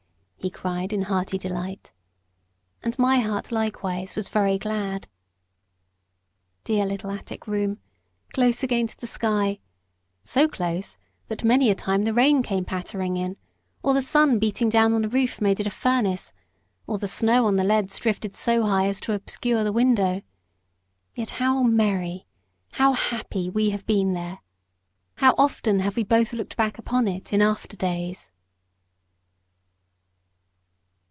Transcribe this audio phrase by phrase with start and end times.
[0.43, 1.93] he cried in hearty delight.
[2.81, 5.07] And my heart likewise was very glad.
[6.63, 7.77] Dear little attic room!
[8.33, 9.59] close against the sky
[10.23, 13.37] so close, that many a time the rain came pattering in,
[13.83, 16.33] or the sun beating down upon the roof made it like a furnace,
[16.87, 20.23] or the snow on the leads drifted so high as to obscure the window
[21.13, 22.25] yet how merry,
[22.71, 24.39] how happy, we have been there!
[25.17, 28.31] How often have we both looked back upon it in after days!